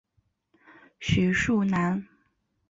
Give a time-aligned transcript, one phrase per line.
[0.99, 2.07] 徐树楠。